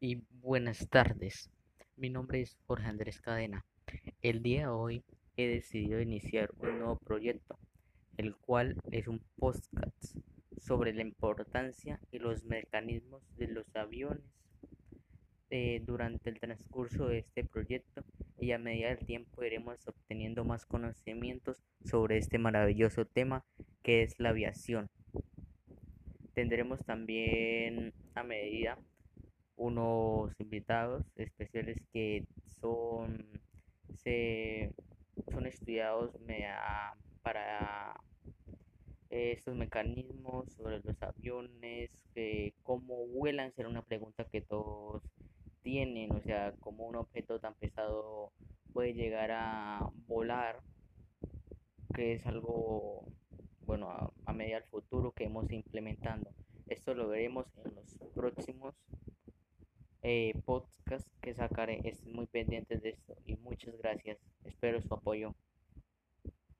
y 0.00 0.22
buenas 0.42 0.88
tardes. 0.90 1.50
Mi 1.96 2.10
nombre 2.10 2.42
es 2.42 2.58
Jorge 2.66 2.86
Andrés 2.86 3.20
Cadena. 3.20 3.64
El 4.20 4.42
día 4.42 4.62
de 4.62 4.66
hoy 4.66 5.04
he 5.36 5.46
decidido 5.46 6.00
iniciar 6.00 6.50
un 6.58 6.78
nuevo 6.78 6.98
proyecto, 6.98 7.58
el 8.18 8.36
cual 8.36 8.76
es 8.90 9.08
un 9.08 9.22
podcast 9.36 10.16
sobre 10.58 10.92
la 10.92 11.02
importancia 11.02 11.98
y 12.10 12.18
los 12.18 12.44
mecanismos 12.44 13.22
de 13.36 13.48
los 13.48 13.74
aviones 13.74 14.24
eh, 15.48 15.82
durante 15.86 16.28
el 16.28 16.40
transcurso 16.40 17.06
de 17.06 17.18
este 17.18 17.44
proyecto 17.44 18.04
y 18.38 18.52
a 18.52 18.58
medida 18.58 18.88
del 18.88 19.06
tiempo 19.06 19.44
iremos 19.44 19.86
obteniendo 19.86 20.44
más 20.44 20.66
conocimientos 20.66 21.62
sobre 21.84 22.18
este 22.18 22.38
maravilloso 22.38 23.06
tema 23.06 23.44
que 23.82 24.02
es 24.02 24.18
la 24.18 24.30
aviación. 24.30 24.90
Tendremos 26.34 26.84
también 26.84 27.94
a 28.14 28.22
medida 28.24 28.78
unos 29.56 30.32
invitados 30.38 31.04
especiales 31.16 31.78
que 31.92 32.26
son, 32.60 33.26
se, 33.94 34.74
son 35.32 35.46
estudiados 35.46 36.12
para 37.22 37.98
estos 39.10 39.54
mecanismos 39.56 40.52
sobre 40.52 40.80
los 40.80 41.02
aviones, 41.02 41.90
cómo 42.62 43.06
vuelan, 43.08 43.52
será 43.52 43.68
una 43.68 43.82
pregunta 43.82 44.24
que 44.24 44.40
todos 44.40 45.02
tienen, 45.62 46.12
o 46.12 46.20
sea, 46.20 46.54
cómo 46.60 46.86
un 46.86 46.96
objeto 46.96 47.40
tan 47.40 47.54
pesado 47.54 48.32
puede 48.72 48.94
llegar 48.94 49.30
a 49.32 49.90
volar, 50.06 50.60
que 51.94 52.14
es 52.14 52.26
algo, 52.26 53.04
bueno, 53.66 53.90
a, 53.90 54.12
a 54.26 54.32
medida 54.32 54.60
del 54.60 54.68
futuro 54.68 55.12
que 55.12 55.24
hemos 55.24 55.50
implementando. 55.50 56.30
Esto 56.66 56.94
lo 56.94 57.08
veremos 57.08 57.46
en 57.64 57.74
los 57.74 57.94
próximos 58.14 58.74
eh, 60.08 60.34
podcast 60.44 61.04
que 61.20 61.34
sacaré. 61.34 61.80
Estén 61.82 62.12
muy 62.12 62.26
pendientes 62.26 62.80
de 62.80 62.90
esto 62.90 63.16
y 63.24 63.34
muchas 63.38 63.76
gracias. 63.76 64.18
Espero 64.44 64.80
su 64.80 64.94
apoyo. 64.94 65.34